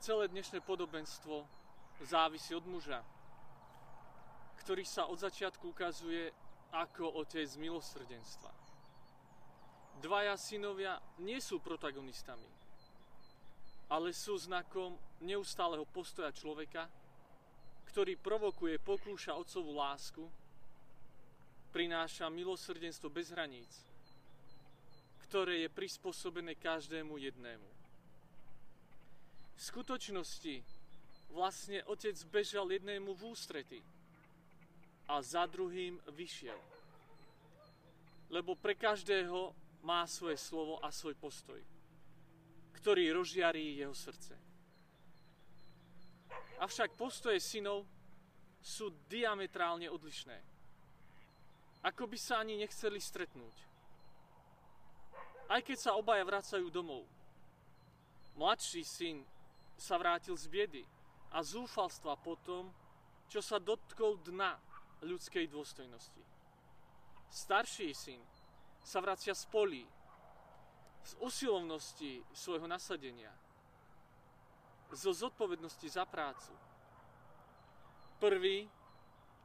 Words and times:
celé 0.00 0.32
dnešné 0.32 0.64
podobenstvo 0.64 1.44
závisí 2.08 2.56
od 2.56 2.64
muža, 2.64 3.04
ktorý 4.64 4.80
sa 4.88 5.04
od 5.04 5.20
začiatku 5.20 5.76
ukazuje 5.76 6.32
ako 6.72 7.20
otec 7.20 7.44
milosrdenstva. 7.60 8.48
Dvaja 10.00 10.40
synovia 10.40 10.96
nie 11.20 11.36
sú 11.36 11.60
protagonistami, 11.60 12.48
ale 13.92 14.16
sú 14.16 14.40
znakom 14.40 14.96
neustáleho 15.20 15.84
postoja 15.84 16.32
človeka, 16.32 16.88
ktorý 17.92 18.16
provokuje, 18.16 18.80
pokúša 18.80 19.36
otcovú 19.36 19.76
lásku, 19.76 20.24
prináša 21.76 22.32
milosrdenstvo 22.32 23.12
bez 23.12 23.28
hraníc, 23.36 23.68
ktoré 25.28 25.68
je 25.68 25.68
prispôsobené 25.68 26.56
každému 26.56 27.20
jednému. 27.20 27.79
V 29.60 29.68
skutočnosti 29.68 30.64
vlastne 31.36 31.84
otec 31.84 32.16
bežal 32.32 32.64
jednému 32.72 33.12
v 33.12 33.28
ústrety 33.28 33.84
a 35.04 35.20
za 35.20 35.44
druhým 35.44 36.00
vyšiel. 36.16 36.56
Lebo 38.32 38.56
pre 38.56 38.72
každého 38.72 39.52
má 39.84 40.08
svoje 40.08 40.40
slovo 40.40 40.80
a 40.80 40.88
svoj 40.88 41.12
postoj, 41.20 41.60
ktorý 42.80 43.12
rozžiarí 43.12 43.76
jeho 43.76 43.92
srdce. 43.92 44.32
Avšak 46.56 46.96
postoje 46.96 47.36
synov 47.36 47.84
sú 48.64 48.88
diametrálne 49.12 49.92
odlišné. 49.92 50.40
Ako 51.84 52.08
by 52.08 52.16
sa 52.16 52.40
ani 52.40 52.56
nechceli 52.56 52.96
stretnúť. 52.96 53.56
Aj 55.52 55.60
keď 55.60 55.76
sa 55.76 56.00
obaja 56.00 56.24
vracajú 56.24 56.72
domov. 56.72 57.04
Mladší 58.40 58.84
syn 58.88 59.20
sa 59.80 59.96
vrátil 59.96 60.36
z 60.36 60.44
biedy 60.52 60.84
a 61.32 61.40
zúfalstva 61.40 62.20
po 62.20 62.36
tom, 62.44 62.68
čo 63.32 63.40
sa 63.40 63.56
dotkol 63.56 64.20
dna 64.20 64.60
ľudskej 65.00 65.48
dôstojnosti. 65.48 66.20
Starší 67.32 67.96
syn 67.96 68.20
sa 68.84 69.00
vracia 69.00 69.32
z 69.32 69.48
polí, 69.48 69.88
z 71.00 71.16
usilovnosti 71.24 72.20
svojho 72.36 72.68
nasadenia, 72.68 73.32
zo 74.92 75.16
zodpovednosti 75.16 75.88
za 75.88 76.04
prácu. 76.04 76.52
Prvý 78.20 78.68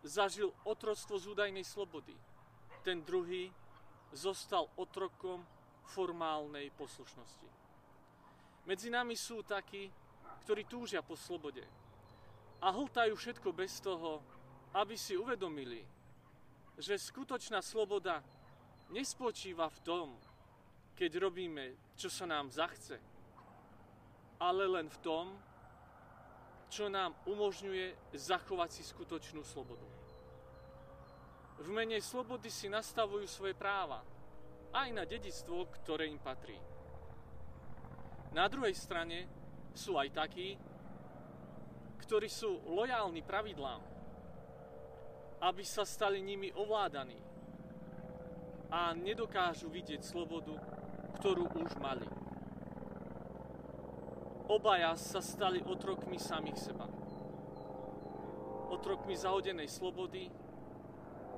zažil 0.00 0.48
otroctvo 0.64 1.20
z 1.20 1.24
údajnej 1.28 1.66
slobody, 1.66 2.16
ten 2.80 3.04
druhý 3.04 3.52
zostal 4.16 4.70
otrokom 4.80 5.44
formálnej 5.92 6.72
poslušnosti. 6.72 7.48
Medzi 8.64 8.88
nami 8.88 9.18
sú 9.18 9.42
takí, 9.42 9.90
ktorí 10.42 10.66
túžia 10.66 11.00
po 11.00 11.14
slobode 11.14 11.62
a 12.62 12.70
hltajú 12.70 13.18
všetko 13.18 13.50
bez 13.50 13.82
toho, 13.82 14.22
aby 14.78 14.94
si 14.94 15.18
uvedomili, 15.18 15.82
že 16.78 16.94
skutočná 16.94 17.58
sloboda 17.60 18.22
nespočíva 18.94 19.66
v 19.66 19.78
tom, 19.82 20.08
keď 20.94 21.18
robíme, 21.18 21.94
čo 21.98 22.06
sa 22.06 22.24
nám 22.24 22.54
zachce, 22.54 22.96
ale 24.38 24.64
len 24.70 24.86
v 24.86 24.98
tom, 25.02 25.26
čo 26.72 26.88
nám 26.88 27.12
umožňuje 27.28 28.16
zachovať 28.16 28.70
si 28.70 28.82
skutočnú 28.86 29.44
slobodu. 29.44 29.84
V 31.62 31.68
mene 31.68 32.00
slobody 32.00 32.48
si 32.48 32.66
nastavujú 32.72 33.28
svoje 33.28 33.52
práva, 33.52 34.00
aj 34.72 34.88
na 34.88 35.04
dedictvo, 35.04 35.68
ktoré 35.68 36.08
im 36.08 36.16
patrí. 36.16 36.56
Na 38.32 38.48
druhej 38.48 38.72
strane 38.72 39.41
sú 39.72 39.96
aj 39.96 40.08
takí, 40.12 40.56
ktorí 42.02 42.28
sú 42.28 42.60
lojálni 42.68 43.24
pravidlám, 43.24 43.80
aby 45.42 45.64
sa 45.64 45.82
stali 45.82 46.20
nimi 46.20 46.52
ovládaní 46.52 47.16
a 48.72 48.92
nedokážu 48.92 49.72
vidieť 49.72 50.04
slobodu, 50.04 50.54
ktorú 51.20 51.48
už 51.56 51.72
mali. 51.80 52.06
Obaja 54.52 54.92
sa 54.98 55.24
stali 55.24 55.64
otrokmi 55.64 56.20
samých 56.20 56.58
seba. 56.60 56.86
Otrokmi 58.72 59.16
zahodenej 59.16 59.68
slobody 59.68 60.28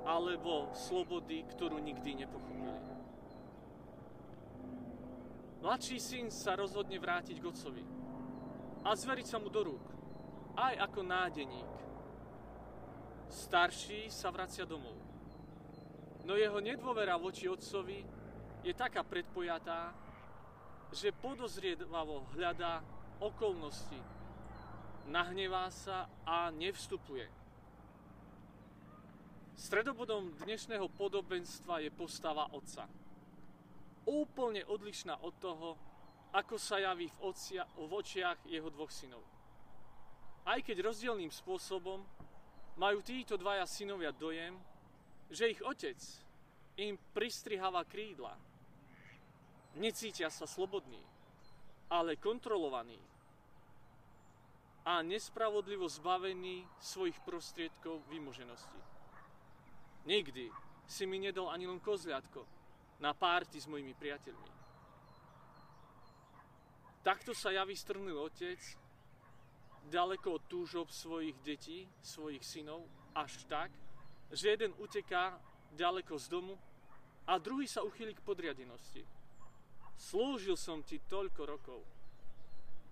alebo 0.05 0.75
slobody, 0.75 1.47
ktorú 1.55 1.79
nikdy 1.81 2.27
nepochopili. 2.27 2.77
Mladší 5.65 5.97
syn 5.97 6.27
sa 6.29 6.61
rozhodne 6.61 7.01
vrátiť 7.01 7.41
k 7.41 7.49
otcovi 7.49 8.04
a 8.85 8.93
zveriť 8.93 9.27
sa 9.27 9.41
mu 9.41 9.49
do 9.49 9.65
rúk, 9.65 9.85
aj 10.61 10.77
ako 10.85 11.01
nádeník. 11.01 11.73
Starší 13.33 14.13
sa 14.13 14.29
vracia 14.29 14.69
domov. 14.69 14.95
No 16.29 16.37
jeho 16.37 16.61
nedôvera 16.61 17.17
voči 17.17 17.49
otcovi 17.49 18.05
je 18.65 18.73
taká 18.77 19.01
predpojatá, 19.05 19.93
že 20.93 21.17
podozrievavo 21.17 22.29
hľadá 22.37 22.85
okolnosti, 23.19 23.99
nahnevá 25.09 25.69
sa 25.73 26.07
a 26.25 26.53
nevstupuje. 26.53 27.27
Stredobodom 29.55 30.35
dnešného 30.45 30.91
podobenstva 30.93 31.81
je 31.81 31.91
postava 31.93 32.51
otca. 32.53 32.89
Úplne 34.05 34.67
odlišná 34.69 35.21
od 35.25 35.35
toho, 35.41 35.69
ako 36.35 36.59
sa 36.59 36.83
javí 36.83 37.07
v, 37.07 37.19
ocia, 37.31 37.63
v 37.79 37.93
očiach 37.95 38.43
jeho 38.51 38.67
dvoch 38.75 38.91
synov. 38.91 39.23
Aj 40.43 40.59
keď 40.59 40.91
rozdielným 40.91 41.31
spôsobom 41.31 42.03
majú 42.75 42.99
títo 43.07 43.39
dvaja 43.39 43.63
synovia 43.71 44.11
dojem, 44.11 44.59
že 45.31 45.55
ich 45.55 45.63
otec 45.63 45.97
im 46.75 46.99
pristriháva 47.15 47.87
krídla. 47.87 48.35
Necítia 49.79 50.27
sa 50.27 50.47
slobodní, 50.47 51.01
ale 51.87 52.19
kontrolovaní 52.19 52.99
a 54.85 55.01
nespravodlivo 55.01 55.89
zbavení 55.89 56.67
svojich 56.83 57.17
prostriedkov 57.25 58.05
vymoženosti. 58.11 58.81
Nikdy 60.05 60.53
si 60.85 61.09
mi 61.09 61.17
nedal 61.17 61.49
ani 61.49 61.65
len 61.65 61.81
kozliatko 61.81 62.45
na 63.01 63.17
párty 63.17 63.57
s 63.57 63.65
mojimi 63.65 63.97
priateľmi. 63.97 64.54
Takto 67.05 67.37
sa 67.37 67.53
javí 67.53 67.77
strnul 67.77 68.17
otec, 68.17 68.57
ďaleko 69.93 70.41
od 70.41 70.43
túžob 70.49 70.89
svojich 70.89 71.37
detí, 71.45 71.85
svojich 72.01 72.41
synov, 72.41 72.89
až 73.13 73.45
tak, 73.45 73.69
že 74.33 74.57
jeden 74.57 74.73
uteká 74.81 75.37
ďaleko 75.77 76.17
z 76.17 76.33
domu 76.33 76.57
a 77.29 77.37
druhý 77.37 77.69
sa 77.69 77.85
uchýli 77.85 78.17
k 78.17 78.25
podriadenosti. 78.25 79.05
Slúžil 80.01 80.57
som 80.57 80.81
ti 80.81 80.97
toľko 81.05 81.43
rokov 81.45 81.85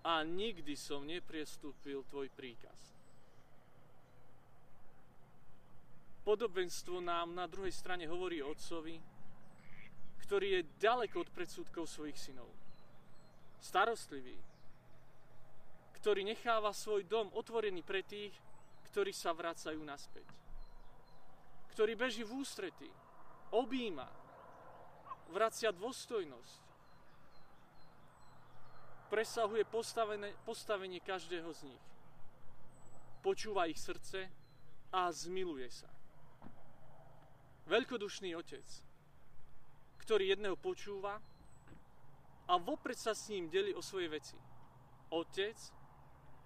a 0.04 0.20
nikdy 0.20 0.76
som 0.76 1.08
nepriestúpil 1.08 2.04
tvoj 2.12 2.28
príkaz. 2.36 2.92
Podobenstvo 6.20 7.00
nám 7.00 7.32
na 7.32 7.48
druhej 7.48 7.72
strane 7.72 8.04
hovorí 8.04 8.44
o 8.44 8.52
otcovi, 8.52 9.00
ktorý 10.20 10.60
je 10.60 10.68
ďaleko 10.84 11.24
od 11.24 11.28
predsudkov 11.32 11.88
svojich 11.88 12.20
synov 12.20 12.61
starostlivý, 13.62 14.34
ktorý 16.02 16.26
necháva 16.26 16.74
svoj 16.74 17.06
dom 17.06 17.30
otvorený 17.30 17.86
pre 17.86 18.02
tých, 18.02 18.34
ktorí 18.90 19.14
sa 19.14 19.30
vracajú 19.30 19.78
naspäť. 19.86 20.26
Ktorý 21.70 21.94
beží 21.94 22.26
v 22.26 22.42
ústrety, 22.42 22.90
objíma, 23.54 24.10
vracia 25.30 25.70
dôstojnosť, 25.70 26.60
presahuje 29.08 29.62
postavenie, 30.42 31.00
každého 31.00 31.48
z 31.54 31.70
nich. 31.70 31.84
Počúva 33.22 33.70
ich 33.70 33.78
srdce 33.78 34.26
a 34.90 35.06
zmiluje 35.08 35.68
sa. 35.70 35.88
Veľkodušný 37.70 38.34
otec, 38.34 38.66
ktorý 40.02 40.34
jedného 40.34 40.58
počúva 40.58 41.22
a 42.48 42.58
vopred 42.58 42.98
sa 42.98 43.14
s 43.14 43.30
ním 43.30 43.46
deli 43.46 43.70
o 43.74 43.82
svoje 43.84 44.10
veci. 44.10 44.36
Otec, 45.12 45.58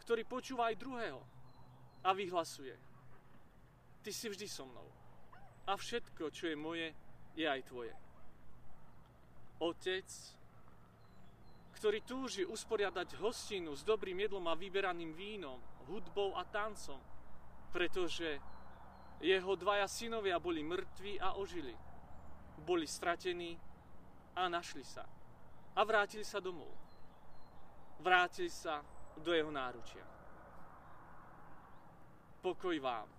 ktorý 0.02 0.22
počúva 0.28 0.68
aj 0.68 0.76
druhého 0.76 1.20
a 2.04 2.10
vyhlasuje. 2.12 2.76
Ty 4.02 4.10
si 4.12 4.26
vždy 4.30 4.46
so 4.46 4.68
mnou. 4.68 4.86
A 5.66 5.74
všetko, 5.74 6.30
čo 6.30 6.46
je 6.46 6.56
moje, 6.58 6.94
je 7.34 7.46
aj 7.46 7.62
tvoje. 7.66 7.94
Otec, 9.58 10.06
ktorý 11.74 11.98
túži 12.06 12.46
usporiadať 12.46 13.18
hostinu 13.18 13.74
s 13.74 13.82
dobrým 13.82 14.20
jedlom 14.20 14.46
a 14.46 14.54
vyberaným 14.54 15.10
vínom, 15.16 15.58
hudbou 15.90 16.38
a 16.38 16.46
tancom, 16.46 17.00
pretože 17.74 18.38
jeho 19.18 19.52
dvaja 19.58 19.88
synovia 19.90 20.38
boli 20.38 20.62
mŕtvi 20.62 21.18
a 21.18 21.34
ožili. 21.34 21.74
Boli 22.62 22.86
stratení 22.86 23.58
a 24.36 24.48
našli 24.48 24.84
sa 24.84 25.15
a 25.76 25.80
vrátili 25.84 26.24
sa 26.24 26.40
domov. 26.40 26.72
Vrátili 28.00 28.48
sa 28.48 28.80
do 29.20 29.32
jeho 29.32 29.52
náručia. 29.52 30.04
Pokoj 32.40 32.76
vám. 32.80 33.15